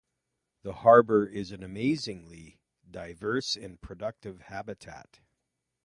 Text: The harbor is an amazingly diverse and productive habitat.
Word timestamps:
The 0.63 0.73
harbor 0.73 1.27
is 1.27 1.51
an 1.51 1.61
amazingly 1.61 2.59
diverse 2.89 3.55
and 3.55 3.79
productive 3.79 4.41
habitat. 4.41 5.19